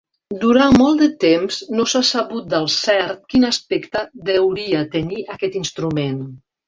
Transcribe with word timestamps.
Durant 0.43 0.77
molt 0.81 1.01
de 1.01 1.09
temps, 1.23 1.59
no 1.81 1.85
s'ha 1.91 2.01
sabut 2.11 2.47
del 2.53 2.65
cert 2.77 3.21
quin 3.35 3.45
aspecte 3.51 4.03
deuria 4.31 4.85
tenir 4.97 5.21
aquest 5.37 5.61
instrument. 5.65 6.19